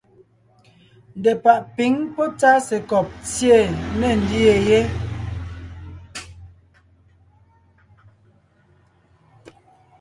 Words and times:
Ndepàʼ 1.19 1.61
pǐŋ 1.75 1.93
pɔ́ 2.15 2.27
tsásekɔb 2.39 3.07
tsyé 3.25 3.57
ne 3.99 4.07
ńdyê 4.19 4.55
yé. 4.67 4.79